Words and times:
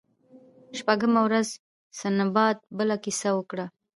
شپږمه 0.77 1.21
ورځ 1.27 1.47
سنباد 1.99 2.57
بله 2.77 2.95
کیسه 3.03 3.29
وکړه. 3.35 3.65